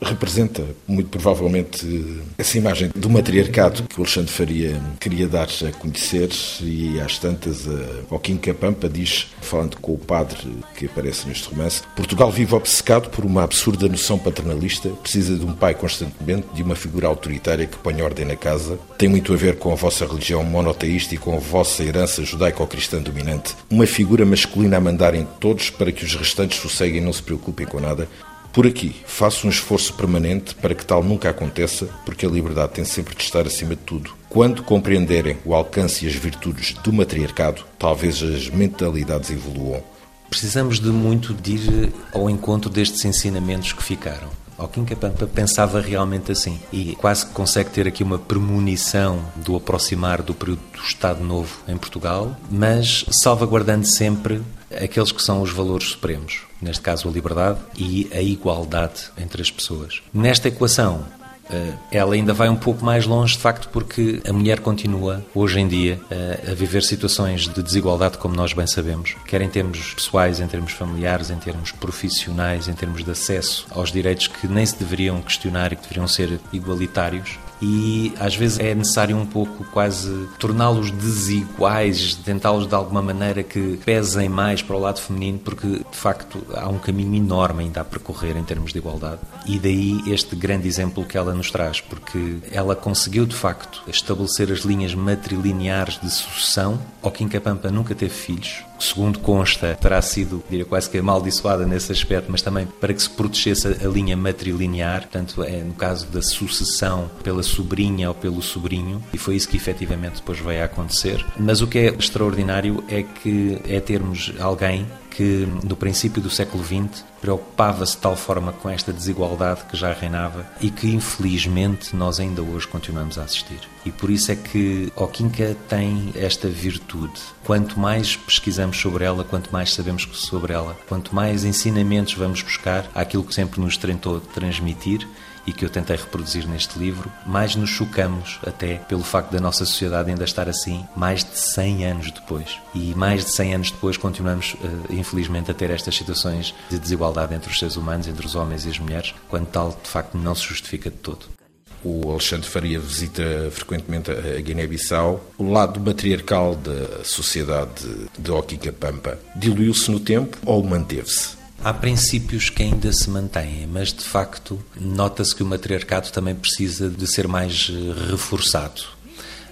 representa 0.01 0.63
muito 0.88 1.10
provavelmente 1.10 2.22
essa 2.38 2.57
imagem 2.57 2.92
do 2.95 3.10
matriarcado 3.10 3.83
que 3.83 4.00
o 4.00 4.04
Alexandre 4.04 4.31
Faria 4.31 4.81
queria 5.00 5.27
dar 5.27 5.48
a 5.68 5.72
conhecer. 5.72 6.30
E 6.62 7.00
às 7.00 7.18
tantas 7.18 7.68
a 7.68 8.07
Joaquim 8.10 8.38
Capampa 8.38 8.89
diz, 8.89 9.27
falando 9.42 9.77
com 9.77 9.94
o 9.94 9.98
padre 9.98 10.57
que 10.75 10.86
aparece 10.86 11.27
neste 11.27 11.48
romance, 11.50 11.81
Portugal 11.95 12.31
vive 12.31 12.54
obcecado 12.56 13.10
por 13.10 13.25
uma 13.25 13.44
absurda 13.44 13.88
noção 13.88 14.18
paternalista, 14.18 14.89
precisa 14.89 15.36
de 15.36 15.45
um 15.45 15.54
pai 15.54 15.74
constantemente, 15.74 16.48
de 16.54 16.63
uma 16.63 16.75
figura 16.75 17.07
autoritária 17.07 17.66
que 17.66 17.77
põe 17.77 18.01
ordem 18.01 18.25
na 18.25 18.36
casa, 18.36 18.77
tem 18.98 19.10
muito 19.10 19.33
a 19.33 19.36
ver 19.36 19.57
com 19.57 19.72
a 19.72 19.75
vossa 19.75 20.06
religião 20.06 20.44
monoteísta 20.44 21.15
e 21.15 21.17
com 21.17 21.36
a 21.36 21.39
vossa 21.39 21.84
herança 21.84 22.24
judaico-cristã 22.24 23.01
dominante, 23.01 23.55
uma 23.70 23.86
figura 23.86 24.25
masculina 24.25 24.77
a 24.77 24.82
mandar 24.82 25.15
em 25.15 25.25
todos 25.39 25.70
para 25.70 25.91
que 25.91 26.03
os 26.03 26.15
restantes 26.15 26.60
sosseguem 26.60 27.01
e 27.01 27.05
não 27.05 27.13
se 27.13 27.24
preocupem 27.24 27.65
com 27.65 27.79
nada, 27.79 28.08
por 28.55 28.65
aqui, 28.65 28.95
faço 29.05 29.47
um 29.47 29.50
esforço 29.50 29.93
permanente 29.95 30.55
para 30.55 30.74
que 30.74 30.85
tal 30.85 31.03
nunca 31.03 31.29
aconteça, 31.29 31.89
porque 32.05 32.25
a 32.25 32.29
liberdade 32.29 32.71
tem 32.71 32.85
sempre 32.85 33.13
de 33.13 33.21
estar 33.21 33.45
acima 33.45 33.75
de 33.75 33.81
tudo. 33.81 34.13
Quando 34.29 34.63
compreenderem 34.63 35.38
o 35.43 35.53
alcance 35.53 36.05
e 36.05 36.07
as 36.07 36.15
virtudes 36.15 36.74
do 36.75 36.93
matriarcado, 36.93 37.65
talvez 37.77 38.24
as 38.24 38.47
mentalidades 38.47 39.29
evoluam. 39.29 39.83
Precisamos 40.29 40.79
de 40.79 40.88
muito 40.88 41.33
de 41.33 41.55
ir 41.55 41.93
ao 42.13 42.29
encontro 42.29 42.69
destes 42.69 43.03
ensinamentos 43.03 43.74
que 43.74 43.83
ficaram. 43.83 44.29
Joaquim 44.57 44.85
Capampa 44.85 45.27
pensava 45.27 45.81
realmente 45.81 46.31
assim 46.31 46.57
e 46.71 46.95
quase 46.95 47.25
que 47.25 47.33
consegue 47.33 47.71
ter 47.71 47.85
aqui 47.89 48.03
uma 48.03 48.17
premonição 48.17 49.19
do 49.35 49.57
aproximar 49.57 50.21
do 50.21 50.33
período 50.33 50.62
do 50.74 50.79
Estado 50.79 51.21
Novo 51.21 51.59
em 51.67 51.75
Portugal, 51.75 52.33
mas 52.50 53.03
salvaguardando 53.12 53.85
sempre 53.85 54.41
aqueles 54.84 55.12
que 55.12 55.22
são 55.22 55.41
os 55.41 55.51
valores 55.51 55.89
supremos, 55.89 56.41
neste 56.62 56.82
caso 56.82 57.08
a 57.08 57.12
liberdade 57.12 57.60
e 57.77 58.10
a 58.13 58.22
igualdade 58.22 59.12
entre 59.17 59.41
as 59.41 59.51
pessoas. 59.51 60.01
Nesta 60.13 60.48
equação, 60.48 61.05
eh, 61.50 61.74
ela 61.91 62.15
ainda 62.15 62.34
vai 62.34 62.50
um 62.50 62.55
pouco 62.55 62.84
mais 62.84 63.05
longe, 63.05 63.36
de 63.36 63.41
facto, 63.41 63.70
porque 63.70 64.22
a 64.27 64.34
mulher 64.34 64.60
continua, 64.60 65.24
hoje 65.34 65.60
em 65.60 65.67
dia, 65.67 66.00
eh, 66.10 66.51
a 66.51 66.53
viver 66.53 66.82
situações 66.82 67.41
de 67.41 67.62
desigualdade, 67.62 68.17
como 68.17 68.36
nós 68.36 68.53
bem 68.53 68.67
sabemos, 68.67 69.15
quer 69.27 69.41
em 69.41 69.50
termos 69.50 69.94
pessoais, 69.94 70.39
em 70.39 70.48
termos 70.48 70.72
familiares, 70.72 71.29
em 71.29 71.38
termos 71.38 71.72
profissionais, 71.72 72.67
em 72.67 72.74
termos 72.74 73.03
de 73.03 73.12
acesso 73.12 73.67
aos 73.72 73.91
direitos 73.91 74.27
que 74.27 74.48
nem 74.48 74.65
se 74.65 74.77
deveriam 74.77 75.22
questionar 75.22 75.72
e 75.72 75.75
que 75.75 75.84
deveriam 75.84 76.08
ser 76.08 76.39
igualitários 76.51 77.38
e 77.62 78.13
às 78.19 78.35
vezes 78.35 78.59
é 78.59 78.74
necessário 78.75 79.17
um 79.17 79.25
pouco 79.25 79.63
quase 79.65 80.27
torná-los 80.39 80.91
desiguais, 80.91 82.15
tentá-los 82.15 82.67
de 82.67 82.75
alguma 82.75 83.01
maneira 83.01 83.43
que 83.43 83.79
pesem 83.85 84.29
mais 84.29 84.62
para 84.62 84.75
o 84.75 84.79
lado 84.79 85.00
feminino, 85.00 85.39
porque 85.39 85.67
de 85.67 85.97
facto 85.97 86.45
há 86.53 86.67
um 86.67 86.79
caminho 86.79 87.15
enorme 87.15 87.63
ainda 87.63 87.81
a 87.81 87.85
percorrer 87.85 88.35
em 88.38 88.43
termos 88.43 88.71
de 88.71 88.79
igualdade. 88.79 89.19
E 89.45 89.59
daí 89.59 90.01
este 90.07 90.35
grande 90.35 90.67
exemplo 90.67 91.05
que 91.05 91.17
ela 91.17 91.33
nos 91.33 91.51
traz, 91.51 91.81
porque 91.81 92.38
ela 92.51 92.75
conseguiu 92.75 93.25
de 93.25 93.35
facto 93.35 93.83
estabelecer 93.88 94.51
as 94.51 94.59
linhas 94.59 94.93
matrilineares 94.93 96.00
de 96.01 96.09
sucessão. 96.09 96.79
Joaquim 97.01 97.27
Capampa 97.27 97.69
nunca 97.69 97.93
teve 97.95 98.13
filhos, 98.13 98.63
segundo 98.79 99.19
consta, 99.19 99.77
terá 99.79 100.01
sido, 100.01 100.43
diria 100.50 100.65
quase 100.65 100.89
que 100.89 100.97
amaldiçoada 100.97 101.65
nesse 101.65 101.91
aspecto, 101.91 102.31
mas 102.31 102.41
também 102.41 102.65
para 102.65 102.93
que 102.93 103.01
se 103.01 103.09
protegesse 103.09 103.67
a 103.67 103.88
linha 103.88 104.17
matrilinear, 104.17 105.01
portanto, 105.01 105.43
é 105.43 105.62
no 105.62 105.74
caso 105.74 106.07
da 106.07 106.21
sucessão 106.21 107.09
pela 107.24 107.43
sobrinha 107.45 108.09
ou 108.09 108.15
pelo 108.15 108.41
sobrinho, 108.41 109.01
e 109.13 109.17
foi 109.17 109.35
isso 109.35 109.47
que 109.47 109.57
efetivamente 109.57 110.15
depois 110.15 110.39
veio 110.39 110.61
a 110.61 110.65
acontecer. 110.65 111.25
Mas 111.37 111.61
o 111.61 111.67
que 111.67 111.79
é 111.79 111.85
extraordinário 111.87 112.83
é 112.87 113.03
que 113.03 113.59
é 113.67 113.79
termos 113.79 114.33
alguém 114.39 114.85
que 115.15 115.47
no 115.63 115.77
princípio 115.77 116.21
do 116.21 116.29
século 116.29 116.61
XX 116.61 117.05
preocupava-se 117.21 117.95
de 117.95 118.01
tal 118.01 118.17
forma 118.17 118.51
com 118.51 118.69
esta 118.69 118.91
desigualdade 118.91 119.63
que 119.63 119.77
já 119.77 119.93
reinava 119.93 120.45
e 120.59 120.69
que 120.69 120.93
infelizmente 120.93 121.95
nós 121.95 122.19
ainda 122.19 122.41
hoje 122.41 122.67
continuamos 122.67 123.17
a 123.17 123.23
assistir. 123.23 123.61
E 123.85 123.91
por 123.91 124.09
isso 124.09 124.31
é 124.33 124.35
que 124.35 124.91
Oquinca 124.93 125.55
tem 125.69 126.11
esta 126.15 126.49
virtude. 126.49 127.19
Quanto 127.45 127.79
mais 127.79 128.17
pesquisamos 128.17 128.77
sobre 128.77 129.05
ela, 129.05 129.23
quanto 129.23 129.51
mais 129.53 129.73
sabemos 129.73 130.05
sobre 130.11 130.51
ela, 130.51 130.77
quanto 130.87 131.15
mais 131.15 131.45
ensinamentos 131.45 132.13
vamos 132.13 132.41
buscar 132.41 132.85
àquilo 132.93 133.23
que 133.23 133.33
sempre 133.33 133.61
nos 133.61 133.77
tentou 133.77 134.19
transmitir, 134.19 135.07
e 135.45 135.53
que 135.53 135.63
eu 135.63 135.69
tentei 135.69 135.95
reproduzir 135.95 136.47
neste 136.47 136.77
livro, 136.77 137.11
mais 137.25 137.55
nos 137.55 137.69
chocamos 137.69 138.39
até 138.45 138.75
pelo 138.75 139.03
facto 139.03 139.31
da 139.31 139.39
nossa 139.39 139.65
sociedade 139.65 140.09
ainda 140.09 140.23
estar 140.23 140.49
assim 140.49 140.85
mais 140.95 141.23
de 141.23 141.37
100 141.37 141.85
anos 141.85 142.11
depois. 142.11 142.57
E 142.73 142.93
mais 142.95 143.25
de 143.25 143.31
100 143.31 143.55
anos 143.55 143.71
depois 143.71 143.97
continuamos, 143.97 144.55
eh, 144.63 144.93
infelizmente, 144.93 145.51
a 145.51 145.53
ter 145.53 145.69
estas 145.69 145.95
situações 145.95 146.53
de 146.69 146.79
desigualdade 146.79 147.33
entre 147.33 147.51
os 147.51 147.59
seres 147.59 147.75
humanos, 147.75 148.07
entre 148.07 148.25
os 148.25 148.35
homens 148.35 148.65
e 148.65 148.69
as 148.69 148.79
mulheres, 148.79 149.13
quando 149.29 149.47
tal 149.47 149.69
de 149.83 149.89
facto 149.89 150.17
não 150.17 150.33
se 150.33 150.43
justifica 150.43 150.89
de 150.89 150.97
todo. 150.97 151.35
O 151.83 152.09
Alexandre 152.09 152.49
Faria 152.49 152.79
visita 152.79 153.23
frequentemente 153.51 154.09
a 154.09 154.41
Guiné-Bissau. 154.41 155.23
O 155.37 155.51
lado 155.51 155.79
matriarcal 155.79 156.55
da 156.55 157.03
sociedade 157.03 157.85
de 158.17 158.31
Oquica 158.31 158.73
Pampa 158.73 159.19
diluiu-se 159.35 159.91
no 159.91 159.99
tempo 159.99 160.35
ou 160.43 160.63
manteve-se? 160.63 161.35
Há 161.63 161.74
princípios 161.74 162.50
que 162.50 162.63
ainda 162.63 162.91
se 162.93 163.09
mantêm, 163.09 163.67
mas 163.67 163.91
de 163.91 164.03
facto 164.03 164.63
nota-se 164.79 165.35
que 165.35 165.41
o 165.41 165.45
matriarcado 165.45 166.12
também 166.12 166.35
precisa 166.35 166.89
de 166.89 167.07
ser 167.07 167.27
mais 167.27 167.71
eh, 167.71 168.12
reforçado. 168.12 168.94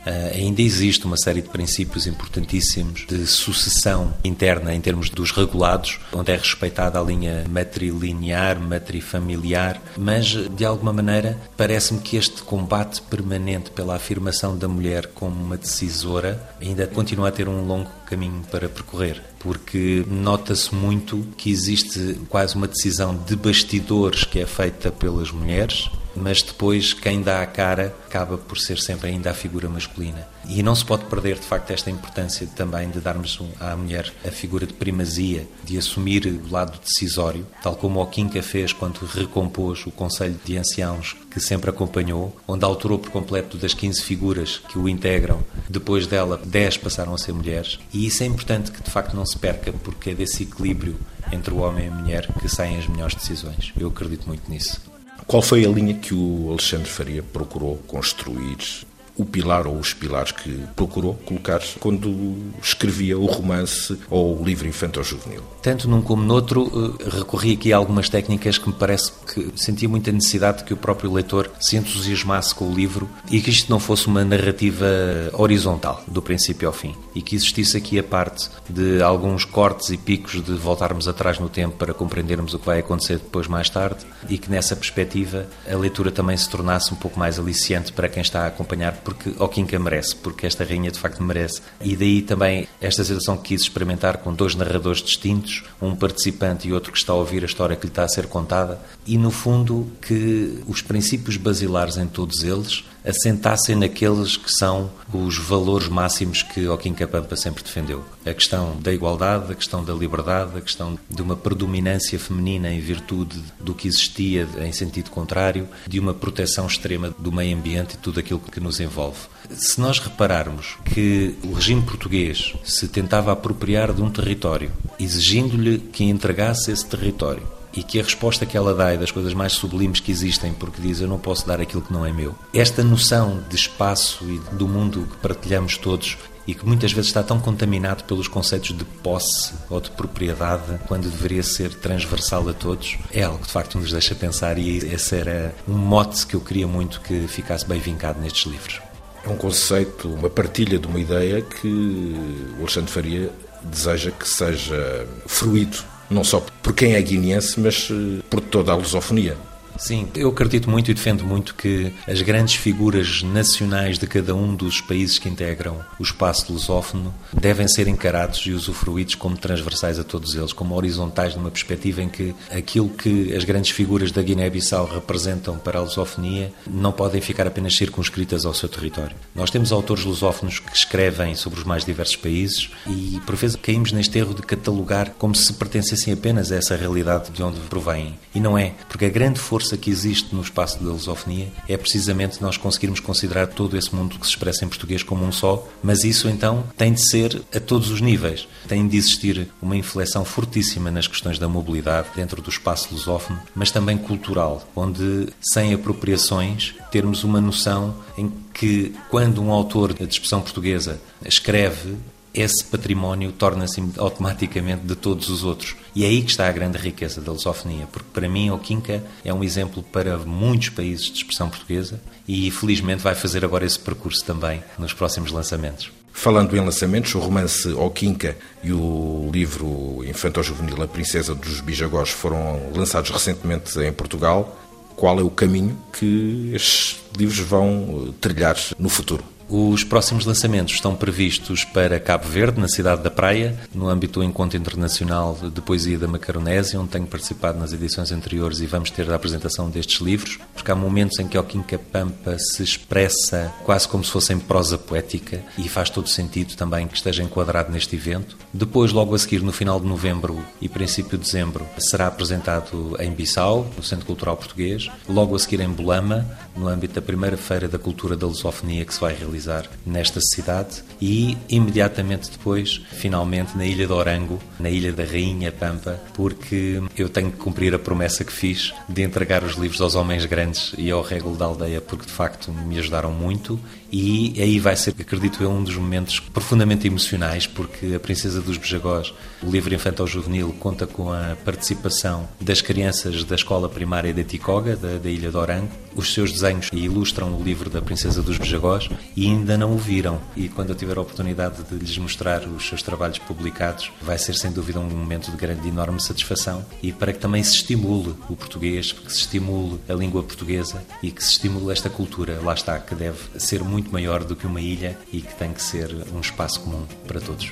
Uh, 0.06 0.36
ainda 0.36 0.62
existe 0.62 1.06
uma 1.06 1.16
série 1.16 1.42
de 1.42 1.48
princípios 1.48 2.06
importantíssimos 2.06 3.06
de 3.08 3.26
sucessão 3.26 4.14
interna 4.24 4.74
em 4.74 4.82
termos 4.82 5.10
dos 5.10 5.32
regulados, 5.32 5.98
onde 6.12 6.32
é 6.32 6.36
respeitada 6.36 7.00
a 7.00 7.04
linha 7.04 7.46
matrilinear, 7.50 8.60
matrifamiliar, 8.60 9.82
mas 9.98 10.26
de 10.26 10.66
alguma 10.66 10.92
maneira 10.92 11.40
parece-me 11.56 12.02
que 12.02 12.18
este 12.18 12.44
combate 12.44 13.02
permanente 13.02 13.72
pela 13.72 13.96
afirmação 13.96 14.58
da 14.58 14.68
mulher 14.68 15.08
como 15.08 15.42
uma 15.42 15.58
decisora 15.58 16.42
ainda 16.62 16.86
continua 16.86 17.30
a 17.30 17.32
ter 17.32 17.48
um 17.48 17.66
longo 17.66 17.90
caminho 18.06 18.44
para 18.52 18.68
percorrer, 18.68 19.22
porque 19.40 20.04
nota-se 20.08 20.76
muito 20.76 21.26
que 21.38 21.50
existe 21.50 22.20
quase 22.28 22.56
uma 22.56 22.68
decisão 22.68 23.16
de 23.16 23.36
bastidores 23.38 24.26
que 24.26 24.40
é 24.40 24.46
feita 24.46 24.92
pelas 24.92 25.32
mulheres 25.32 25.90
mas 26.16 26.42
depois 26.42 26.94
quem 26.94 27.22
dá 27.22 27.42
a 27.42 27.46
cara 27.46 27.96
acaba 28.08 28.38
por 28.38 28.58
ser 28.58 28.80
sempre 28.80 29.10
ainda 29.10 29.32
a 29.32 29.34
figura 29.34 29.68
masculina. 29.68 30.28
E 30.48 30.62
não 30.62 30.76
se 30.76 30.86
pode 30.86 31.06
perder, 31.06 31.36
de 31.36 31.46
facto, 31.46 31.72
esta 31.72 31.90
importância 31.90 32.48
também 32.56 32.90
de 32.90 33.00
darmos 33.00 33.40
à 33.60 33.76
mulher 33.76 34.12
a 34.26 34.32
figura 34.32 34.66
de 34.68 34.74
primazia, 34.74 35.48
de 35.64 35.78
assumir 35.78 36.26
o 36.26 36.52
lado 36.52 36.80
decisório, 36.80 37.48
tal 37.62 37.76
como 37.76 38.02
o 38.02 38.08
Quinca 38.08 38.42
fez 38.44 38.74
quando 38.74 39.06
recompôs 39.06 39.86
o 39.86 39.92
Conselho 39.92 40.40
de 40.44 40.58
Anciãos, 40.58 41.16
que 41.32 41.40
sempre 41.40 41.70
acompanhou, 41.70 42.36
onde 42.48 42.66
alterou 42.66 43.00
por 43.00 43.10
completo 43.10 43.58
das 43.58 43.74
15 43.74 44.04
figuras 44.04 44.62
que 44.70 44.78
o 44.78 44.90
integram. 44.90 45.40
Depois 45.70 46.06
dela, 46.08 46.40
10 46.44 46.78
passaram 46.78 47.14
a 47.14 47.18
ser 47.18 47.34
mulheres. 47.34 47.80
E 47.94 48.06
isso 48.06 48.24
é 48.24 48.26
importante 48.26 48.72
que, 48.72 48.84
de 48.84 48.92
facto, 48.92 49.16
não 49.16 49.26
se 49.26 49.38
perca, 49.38 49.72
porque 49.72 50.12
é 50.12 50.16
desse 50.16 50.44
equilíbrio 50.44 51.00
entre 51.32 51.54
o 51.54 51.58
homem 51.58 51.86
e 51.86 51.88
a 51.88 51.92
mulher 51.92 52.28
que 52.40 52.50
saem 52.50 52.78
as 52.78 52.88
melhores 52.88 53.16
decisões. 53.16 53.72
Eu 53.78 53.88
acredito 53.88 54.28
muito 54.28 54.50
nisso. 54.50 54.93
Qual 55.28 55.42
foi 55.42 55.66
a 55.66 55.70
linha 55.70 55.94
que 55.94 56.14
o 56.14 56.50
Alexandre 56.52 56.90
Faria 56.90 57.24
procurou 57.24 57.78
construir 57.88 58.86
o 59.16 59.26
pilar 59.26 59.68
ou 59.68 59.78
os 59.78 59.94
pilares 59.94 60.32
que 60.32 60.50
procurou 60.76 61.16
colocar 61.26 61.62
quando 61.80 62.36
escrevia 62.62 63.18
o 63.18 63.26
romance 63.26 63.98
ou 64.10 64.40
o 64.40 64.44
livro 64.44 64.68
infanto-juvenil. 64.68 65.44
Tanto 65.62 65.88
num 65.88 66.02
como 66.02 66.24
noutro, 66.24 66.98
eh, 67.00 67.10
recorri 67.18 67.54
aqui 67.54 67.72
a 67.72 67.78
algumas 67.78 68.10
técnicas 68.10 68.58
que 68.58 68.68
me 68.68 68.74
parece 68.74 69.12
que 69.34 69.52
sentia 69.56 69.88
muita 69.88 70.12
necessidade 70.12 70.60
de 70.60 70.64
que 70.66 70.74
o 70.74 70.78
próprio 70.78 71.12
leitor 71.12 71.52
se 71.60 71.78
entusiasmasse 71.78 72.56
com 72.56 72.66
o 72.66 72.74
livro 72.74 73.10
e 73.30 73.40
que 73.40 73.50
isto 73.50 73.70
não 73.70 73.80
fosse 73.80 74.08
uma 74.08 74.24
narrativa 74.24 74.86
horizontal, 75.34 76.04
do 76.08 76.22
princípio 76.22 76.68
ao 76.68 76.74
fim, 76.74 76.96
e 77.14 77.22
que 77.22 77.36
existisse 77.36 77.78
aqui 77.78 78.00
a 78.00 78.04
parte 78.04 78.50
de 78.70 79.02
alguns 79.02 79.46
cortes 79.46 79.90
e 79.90 79.98
picos 79.98 80.44
de 80.44 80.54
voltarmos 80.54 81.08
atrás 81.08 81.40
no 81.40 81.50
tempo 81.50 81.78
para 81.78 81.94
compreendermos 81.94 82.54
o 82.54 82.60
que 82.60 82.66
vai 82.66 82.80
acontecer 82.80 83.20
depois 83.20 83.48
mais 83.48 83.70
tarde 83.70 84.06
e 84.30 84.38
que 84.38 84.50
nessa 84.50 84.76
perspectiva 84.76 85.48
a 85.70 85.76
leitura 85.76 86.12
também 86.12 86.36
se 86.36 86.50
tornasse 86.50 86.94
um 86.94 86.98
pouco 86.98 87.20
mais 87.20 87.38
aliciante 87.38 87.92
para 87.92 88.10
quem 88.10 88.22
está 88.22 88.44
a 88.44 88.48
acompanhar 88.48 89.03
porque 89.04 89.34
Oquinca 89.40 89.78
merece, 89.80 90.16
porque 90.16 90.46
esta 90.46 90.64
rainha 90.64 90.92
de 90.92 91.00
facto 91.00 91.22
merece. 91.22 91.62
E 91.82 91.96
daí 91.96 92.22
também 92.22 92.68
esta 92.82 93.04
situação 93.04 93.38
que 93.38 93.50
quis 93.50 93.62
experimentar 93.62 94.18
com 94.18 94.34
dois 94.34 94.56
narradores 94.56 95.02
distintos, 95.02 95.64
um 95.82 95.96
participante 95.96 96.68
e 96.68 96.74
outro 96.74 96.92
que 96.92 96.98
está 96.98 97.14
a 97.14 97.16
ouvir 97.16 97.44
a 97.44 97.46
história 97.46 97.76
que 97.76 97.84
lhe 97.84 97.92
está 97.92 98.04
a 98.04 98.08
ser 98.08 98.28
contada, 98.28 98.80
e 99.06 99.18
no 99.18 99.32
fundo 99.32 99.88
que 100.02 100.60
os 100.68 100.82
princípios 100.82 101.38
basilares 101.38 101.98
em 101.98 102.08
todos 102.08 102.44
eles 102.44 102.84
assentassem 103.06 103.76
naqueles 103.76 104.38
que 104.38 104.52
são 104.52 104.90
os 105.14 105.38
valores 105.38 105.88
máximos 105.88 106.42
que 106.42 106.64
Joaquim 106.64 106.94
Capampa 106.94 107.36
sempre 107.36 107.64
defendeu. 107.64 108.04
A 108.26 108.34
questão 108.34 108.78
da 108.80 108.94
igualdade, 108.94 109.52
a 109.52 109.56
questão 109.56 109.84
da 109.84 109.94
liberdade, 109.94 110.58
a 110.58 110.62
questão 110.62 110.98
de 111.10 111.22
uma 111.22 111.36
predominância 111.36 112.18
feminina 112.18 112.72
em 112.72 112.80
virtude 112.80 113.42
do 113.60 113.74
que 113.74 113.88
existia 113.88 114.48
em 114.60 114.72
sentido 114.72 115.10
contrário, 115.10 115.68
de 115.88 116.00
uma 116.00 116.14
proteção 116.14 116.66
extrema 116.66 117.14
do 117.20 117.32
meio 117.32 117.56
ambiente 117.58 117.94
e 117.94 117.98
tudo 117.98 118.20
aquilo 118.20 118.40
que 118.40 118.60
nos 118.60 118.80
envolve. 118.80 119.20
Se 119.50 119.80
nós 119.80 120.00
repararmos 120.00 120.78
que 120.86 121.36
o 121.44 121.54
regime 121.54 121.82
português 121.82 122.54
se 122.64 122.88
tentava 122.88 123.32
apropriar 123.32 123.94
de 123.94 124.02
um 124.02 124.10
território, 124.10 124.72
exigindo-lhe 125.00 125.80
que 125.80 126.04
entregasse 126.06 126.72
esse 126.72 126.86
território, 126.86 127.44
e 127.76 127.84
que 127.84 128.00
a 128.00 128.04
resposta 128.04 128.46
que 128.46 128.56
ela 128.56 128.74
dá 128.74 128.94
é 128.94 128.98
das 128.98 129.12
coisas 129.12 129.34
mais 129.34 129.54
sublimes 129.54 130.00
que 130.00 130.12
existem, 130.12 130.54
porque 130.54 130.82
diz 130.82 131.02
eu 131.02 131.08
não 131.08 131.20
posso 131.20 131.48
dar 131.48 131.60
aquilo 131.60 131.82
que 131.82 131.92
não 131.92 132.06
é 132.06 132.12
meu. 132.12 132.36
Esta 132.54 132.84
noção 132.84 133.44
de 133.50 133.56
espaço 133.56 134.24
e 134.26 134.40
do 134.56 134.68
mundo 134.68 135.08
que 135.10 135.18
partilhamos 135.18 135.78
todos 135.78 136.18
e 136.46 136.54
que 136.54 136.66
muitas 136.66 136.92
vezes 136.92 137.08
está 137.08 137.24
tão 137.24 137.40
contaminado 137.40 138.04
pelos 138.04 138.28
conceitos 138.28 138.78
de 138.78 138.84
posse 138.84 139.54
ou 139.70 139.80
de 139.80 139.90
propriedade, 139.92 140.80
quando 140.88 141.10
deveria 141.10 141.42
ser 141.42 141.74
transversal 141.74 142.48
a 142.50 142.54
todos, 142.54 142.98
é 143.12 143.24
algo 143.24 143.40
que 143.40 143.48
de 143.48 143.52
facto 143.54 143.80
nos 143.80 143.92
deixa 143.92 144.14
pensar 144.14 144.58
e 144.58 144.78
esse 144.78 145.16
era 145.16 145.56
um 145.68 145.78
mote 145.78 146.28
que 146.28 146.36
eu 146.36 146.42
queria 146.42 146.68
muito 146.68 147.00
que 147.02 147.28
ficasse 147.28 147.66
bem 147.66 147.80
vincado 147.80 148.20
nestes 148.20 148.52
livros. 148.52 148.82
É 149.26 149.30
um 149.30 149.38
conceito, 149.38 150.10
uma 150.10 150.30
partilha 150.30 150.78
de 150.78 150.86
uma 150.86 151.00
ideia 151.00 151.42
que 151.42 152.14
o 152.58 152.62
Alexandre 152.62 152.92
Faria 152.92 153.32
deseja 153.64 154.12
que 154.12 154.28
seja 154.28 155.08
fruído 155.26 155.78
não 156.10 156.24
só 156.24 156.44
por 156.62 156.74
quem 156.74 156.94
é 156.94 157.02
guineense, 157.02 157.60
mas 157.60 157.90
eh, 157.92 158.22
por 158.30 158.42
toda 158.42 158.72
a 158.72 158.76
lusofonia. 158.76 159.38
Sim, 159.78 160.08
eu 160.16 160.30
acredito 160.30 160.70
muito 160.70 160.92
e 160.92 160.94
defendo 160.94 161.26
muito 161.26 161.56
que 161.56 161.94
as 162.08 162.22
grandes 162.22 162.56
figuras 162.56 163.24
nacionais 163.24 163.98
de 163.98 164.08
cada 164.08 164.36
um 164.36 164.56
dos 164.56 164.80
países 164.82 165.18
que 165.18 165.28
integram 165.28 165.80
o 166.00 166.04
espaço 166.04 166.52
lusófono 166.52 167.14
devem 167.34 167.68
ser 167.68 167.88
encarados 167.88 168.40
e 168.46 168.52
usufruídos 168.52 169.16
como 169.16 169.38
transversais 169.38 170.00
a 170.00 170.04
todos 170.04 170.36
eles, 170.36 170.54
como 170.54 170.76
horizontais 170.76 171.36
numa 171.36 171.50
perspectiva 171.52 172.02
em 172.02 172.10
que 172.10 172.36
aquilo 172.52 172.90
que 172.90 173.36
as 173.36 173.44
grandes 173.44 173.72
figuras 173.72 174.12
da 174.12 174.22
Guiné-Bissau 174.22 174.86
representam 174.86 175.58
para 175.58 175.80
a 175.80 175.82
lusofonia 175.82 176.54
não 176.68 176.92
podem 176.92 177.22
ficar 177.22 177.48
apenas 177.48 177.76
circunscritas 177.76 178.46
ao 178.46 178.54
seu 178.54 178.70
território. 178.70 179.16
Nós 179.34 179.50
temos 179.50 179.72
autores 179.72 180.04
lusófonos 180.04 180.60
que 180.60 180.76
escrevem 180.76 181.36
sobre 181.36 181.60
os 181.60 181.66
mais 181.66 181.84
diversos 181.84 182.16
países 182.16 182.70
e 182.88 183.20
por 183.26 183.36
vezes 183.36 183.56
caímos 183.56 183.92
neste 183.92 184.18
erro 184.18 184.34
de 184.34 184.42
catalogar 184.44 185.14
como 185.18 185.36
se 185.36 185.54
pertencessem 185.54 186.14
apenas 186.14 186.52
a 186.52 186.56
essa 186.56 186.76
realidade 186.76 187.32
de 187.32 187.42
onde 187.42 187.60
provêm. 187.62 188.18
E 188.36 188.40
não 188.40 188.58
é, 188.58 188.74
porque 188.88 189.06
a 189.06 189.10
grande 189.10 189.40
força 189.40 189.63
força 189.64 189.78
que 189.78 189.90
existe 189.90 190.36
no 190.36 190.42
espaço 190.42 190.84
da 190.84 190.92
lusofonia 190.92 191.48
é 191.70 191.78
precisamente 191.78 192.42
nós 192.42 192.58
conseguirmos 192.58 193.00
considerar 193.00 193.48
todo 193.48 193.78
esse 193.78 193.96
mundo 193.96 194.20
que 194.20 194.26
se 194.26 194.34
expressa 194.34 194.66
em 194.66 194.68
português 194.68 195.04
como 195.04 195.26
um 195.26 195.32
só, 195.32 195.66
mas 195.82 196.04
isso 196.04 196.28
então 196.28 196.66
tem 196.76 196.92
de 196.92 197.02
ser 197.02 197.42
a 197.56 197.62
todos 197.62 197.90
os 197.90 198.02
níveis. 198.02 198.46
Tem 198.68 198.86
de 198.86 198.98
existir 198.98 199.48
uma 199.62 199.78
inflexão 199.78 200.26
fortíssima 200.26 200.92
nas 200.92 201.08
questões 201.08 201.40
da 201.40 201.48
mobilidade 201.48 202.10
dentro 202.14 202.42
do 202.42 202.50
espaço 202.50 202.90
lusófono, 202.92 203.40
mas 203.56 203.72
também 203.72 203.98
cultural, 203.98 204.68
onde 204.76 205.30
sem 205.42 205.74
apropriações 205.74 206.76
termos 206.92 207.24
uma 207.24 207.40
noção 207.40 207.96
em 208.18 208.30
que 208.54 208.94
quando 209.10 209.42
um 209.42 209.50
autor 209.50 209.94
de 209.94 210.04
expressão 210.04 210.42
portuguesa 210.42 211.00
escreve 211.26 211.96
esse 212.34 212.64
património 212.64 213.32
torna-se 213.32 213.84
automaticamente 213.98 214.84
de 214.86 214.96
todos 214.96 215.30
os 215.30 215.44
outros. 215.44 215.76
E 215.96 216.04
é 216.04 216.08
aí 216.08 216.22
que 216.22 216.32
está 216.32 216.48
a 216.48 216.52
grande 216.52 216.78
riqueza 216.78 217.22
da 217.22 217.32
lusofonia, 217.32 217.88
porque 217.92 218.08
para 218.12 218.28
mim 218.28 218.50
o 218.50 218.58
Quinca 218.58 219.04
é 219.24 219.34
um 219.34 219.44
exemplo 219.44 219.84
para 219.84 220.18
muitos 220.18 220.70
países 220.70 221.06
de 221.06 221.18
expressão 221.18 221.50
portuguesa 221.50 222.02
e 222.28 222.50
felizmente 222.50 223.04
vai 223.04 223.14
fazer 223.14 223.46
agora 223.46 223.66
esse 223.66 223.78
percurso 223.78 224.24
também 224.26 224.64
nos 224.78 224.94
próximos 224.94 225.32
lançamentos. 225.32 225.92
Falando 226.12 226.56
em 226.56 226.60
lançamentos, 226.60 227.14
o 227.16 227.20
romance 227.20 227.68
O 227.70 227.90
Quinca 227.90 228.38
e 228.64 228.72
o 228.72 229.30
livro 229.34 230.04
infanto-juvenil 230.06 230.82
A 230.82 230.88
Princesa 230.88 231.34
dos 231.34 231.60
Bijagós 231.60 232.10
foram 232.10 232.72
lançados 232.76 233.10
recentemente 233.10 233.78
em 233.80 233.92
Portugal. 233.92 234.60
qual 234.96 235.20
é 235.20 235.24
o 235.24 235.30
caminho 235.30 235.76
que 235.92 236.52
estes 236.54 237.02
livros 237.18 237.40
vão 237.40 238.14
trilhar 238.22 238.56
no 238.78 238.90
futuro. 238.90 239.24
Os 239.50 239.84
próximos 239.84 240.26
lançamentos 240.26 240.74
estão 240.74 240.96
previstos 240.96 241.64
para 241.64 242.00
Cabo 242.00 242.28
Verde, 242.28 242.60
na 242.60 242.68
cidade 242.68 243.04
da 243.04 243.12
Praia, 243.12 243.56
no 243.74 243.90
âmbito 243.90 244.20
do 244.20 244.26
Encontro 244.26 244.58
Internacional 244.58 245.38
de 245.54 245.62
Poesia 245.62 245.98
da 245.98 246.08
Macaronésia, 246.08 246.80
onde 246.80 246.90
tenho 246.90 247.06
participado 247.06 247.60
nas 247.60 247.74
edições 247.74 248.12
anteriores 248.12 248.62
e 248.62 248.66
vamos 248.66 248.90
ter 248.90 249.10
a 249.12 249.16
apresentação 249.16 249.70
destes 249.70 250.02
livros, 250.02 250.40
porque 250.54 250.72
há 250.72 250.76
momentos 250.76 251.20
em 251.20 251.28
que 251.28 251.38
o 251.38 251.44
Quinca 251.44 251.78
Pampa 251.78 252.38
se 252.40 252.64
expressa 252.64 253.54
quase 253.64 253.88
como 253.88 254.04
se 254.04 254.12
fosse 254.12 254.34
em 254.34 254.40
prosa 254.40 254.78
poética 254.78 255.44
e 255.58 255.68
faz 255.68 255.90
todo 255.90 256.08
sentido 256.08 256.56
também 256.56 256.88
que 256.88 256.96
esteja 256.96 257.22
enquadrado 257.22 257.72
neste 257.72 257.96
evento. 257.96 258.38
Depois, 258.54 258.92
logo 258.92 259.14
a 259.14 259.20
seguir, 259.20 259.42
no 259.42 259.52
final 259.52 259.80
de 259.80 259.86
novembro 259.86 260.44
e 260.62 260.70
princípio 260.70 261.18
de 261.18 261.26
dezembro, 261.26 261.68
será 261.78 262.08
apresentado 262.08 262.96
em 263.00 263.12
Bissau, 263.12 263.70
no 263.76 263.84
Centro 263.84 264.06
Cultural 264.06 264.38
Português, 264.38 264.90
logo 265.08 265.36
a 265.36 265.40
seguir 265.40 265.60
em 265.60 265.70
Bolama, 265.70 266.26
no 266.56 266.68
âmbito 266.68 266.96
da 266.96 267.02
primeira 267.02 267.38
Feira 267.38 267.68
da 267.68 267.78
Cultura 267.78 268.16
da 268.16 268.26
Lusofonia 268.26 268.86
que 268.86 268.94
se 268.94 269.00
vai 269.00 269.14
realizar 269.14 269.33
realizar 269.34 269.70
nesta 269.86 270.22
cidade 270.22 270.84
e 271.02 271.38
imediatamente 271.50 272.30
depois, 272.30 272.82
finalmente, 272.92 273.58
na 273.58 273.66
Ilha 273.66 273.88
de 273.88 273.94
Orango, 273.94 274.40
na 274.60 274.70
Ilha 274.70 274.94
da 274.94 275.04
Rainha 275.04 275.52
Pampa, 275.52 276.00
porque 276.14 276.82
eu 276.96 277.10
tenho 277.10 277.32
que 277.32 277.38
cumprir 277.38 277.74
a 277.74 277.80
promessa 277.80 278.24
que 278.24 278.32
fiz 278.32 278.74
de 278.88 279.02
entregar 279.02 279.44
os 279.44 279.56
livros 279.56 279.82
aos 279.82 279.96
homens 279.96 280.26
grandes 280.26 280.74
e 280.78 280.92
ao 280.92 281.02
régulo 281.02 281.36
da 281.36 281.46
aldeia, 281.46 281.82
porque 281.82 282.06
de 282.06 282.12
facto 282.12 282.52
me 282.52 282.78
ajudaram 282.78 283.12
muito 283.12 283.60
e 283.96 284.42
aí 284.42 284.58
vai 284.58 284.76
ser, 284.76 284.96
acredito 285.00 285.44
eu, 285.44 285.52
um 285.52 285.64
dos 285.64 285.76
momentos 285.76 286.20
profundamente 286.20 286.88
emocionais, 286.88 287.46
porque 287.46 287.94
A 287.94 288.00
Princesa 288.00 288.42
dos 288.42 288.58
Bejagós, 288.58 289.14
o 289.44 289.52
livro 289.52 289.72
infantil 289.72 290.08
juvenil, 290.08 290.56
conta 290.60 290.88
com 290.88 291.14
a 291.14 291.38
participação 291.46 292.28
das 292.42 292.60
crianças 292.60 293.24
da 293.24 293.36
escola 293.36 293.70
primária 293.70 294.12
de 294.12 294.22
Eticoga, 294.22 294.76
da, 294.76 294.98
da 294.98 295.10
Ilha 295.12 295.30
de 295.30 295.38
Orango. 295.38 295.70
Os 295.96 296.12
seus 296.12 296.32
desenhos 296.32 296.70
ilustram 296.74 297.40
o 297.40 297.44
livro 297.44 297.70
da 297.70 297.84
Princesa 297.84 298.24
dos 298.24 298.40
Bejagós 298.40 298.90
e 299.16 299.28
ainda 299.28 299.56
não 299.56 299.74
o 299.74 299.78
viram. 299.78 300.20
E 300.36 300.50
quando 300.50 300.70
eu 300.70 300.76
tiver 300.76 300.98
a 300.98 301.02
oportunidade 301.02 301.62
de 301.62 301.76
lhes 301.76 301.96
mostrar 302.00 302.48
os 302.48 302.68
seus 302.68 302.82
trabalhos 302.82 303.20
publicados, 303.20 303.92
vai 304.02 304.18
ser 304.18 304.34
sem 304.34 304.52
dúvida 304.52 304.80
um 304.80 304.90
momento 304.90 305.30
de 305.30 305.38
grande 305.38 305.68
e 305.68 305.70
enorme 305.70 306.02
satisfação 306.02 306.66
e 306.82 306.92
para 306.92 307.14
que 307.14 307.20
também 307.20 307.44
se 307.44 307.54
estimule 307.54 308.16
o 308.28 308.36
português, 308.36 308.92
que 308.92 309.14
se 309.14 309.20
estimule 309.20 309.80
a 309.88 309.94
língua 309.94 310.24
portuguesa 310.24 310.84
e 311.04 311.12
que 311.12 311.24
se 311.24 311.34
estimule 311.34 311.72
esta 311.72 311.92
cultura, 311.92 312.40
lá 312.42 312.56
está, 312.56 312.80
que 312.80 312.96
deve 312.96 313.20
ser 313.38 313.64
muito 313.64 313.83
muito 313.84 313.92
maior 313.92 314.24
do 314.24 314.36
que 314.36 314.48
uma 314.48 314.62
ilha 314.62 314.98
e 315.12 315.20
que 315.20 315.36
tem 315.36 315.52
que 315.52 315.62
ser 315.62 315.90
um 316.16 316.22
espaço 316.22 316.62
comum 316.62 316.84
para 317.06 317.20
todos. 317.20 317.52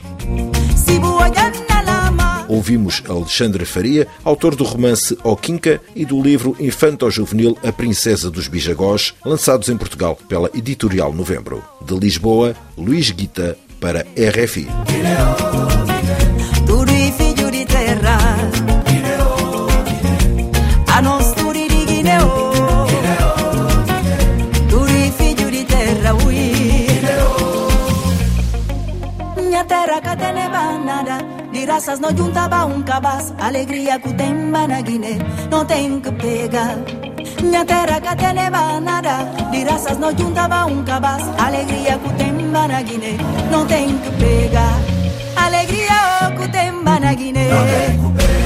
Ouvimos 2.48 3.04
Alexandre 3.08 3.66
Faria, 3.66 4.08
autor 4.24 4.56
do 4.56 4.64
romance 4.64 5.18
Oquinca 5.24 5.82
e 5.96 6.06
do 6.06 6.22
livro 6.22 6.56
infanto-juvenil 6.60 7.58
A 7.64 7.72
Princesa 7.72 8.30
dos 8.30 8.48
Bijagós, 8.48 9.14
lançados 9.26 9.70
em 9.70 9.78
Portugal 9.78 10.18
pela 10.28 10.50
Editorial 10.54 11.14
Novembro. 11.14 11.64
De 11.82 11.98
Lisboa, 11.98 12.56
Luís 12.78 13.12
Guita 13.12 13.58
para 13.80 14.06
RFI. 14.16 14.68
Graças 31.82 32.00
não 32.00 32.16
juntava 32.16 32.66
um 32.66 32.84
cabaz. 32.84 33.34
Alegria 33.40 34.00
que 34.00 34.14
tem 34.14 34.32
na 34.34 34.82
Guiné 34.82 35.18
Não 35.50 35.66
tem 35.66 36.00
que 36.00 36.12
pegar. 36.12 36.78
Minha 37.42 37.66
terra 37.66 38.00
que 38.00 38.16
tem 38.18 38.82
nada 38.82 39.24
De 39.52 39.64
raças 39.64 39.98
não 39.98 40.16
juntava 40.16 40.66
um 40.66 40.84
cabaz. 40.84 41.24
Alegria 41.40 41.98
que 41.98 42.14
tem 42.14 42.32
na 42.32 42.82
Guiné 42.84 43.18
Não 43.50 43.66
tem 43.66 43.98
que 43.98 44.12
pegar. 44.12 44.80
Alegria 45.36 46.32
que 46.38 46.48
tem 46.50 46.72
na 46.72 47.14
Guiné 47.16 47.50
Não 47.50 47.66
tem 47.66 47.98
que 47.98 48.28
pegar 48.28 48.41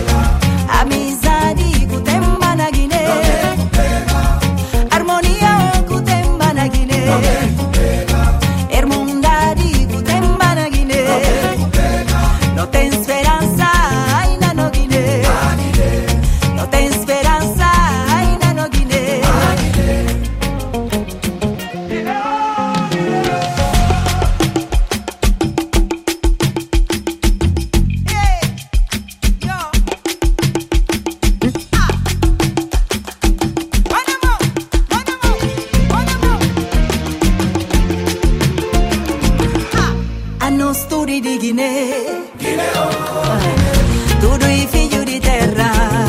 fanno 40.55 40.71
studi 40.71 41.19
di 41.19 41.37
Guinea. 41.37 42.23
Guinea, 42.37 42.81
oh, 42.81 43.37
Guinea. 43.37 44.19
Tutti 44.19 44.51
i 44.51 44.67
figli 44.67 45.03
di 45.03 45.19
terra. 45.19 46.04